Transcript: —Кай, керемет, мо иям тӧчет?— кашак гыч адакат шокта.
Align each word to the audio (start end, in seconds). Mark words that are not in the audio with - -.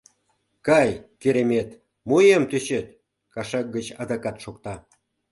—Кай, 0.67 0.89
керемет, 1.21 1.69
мо 2.07 2.17
иям 2.25 2.43
тӧчет?— 2.51 2.87
кашак 3.33 3.65
гыч 3.75 3.87
адакат 4.01 4.37
шокта. 4.43 4.75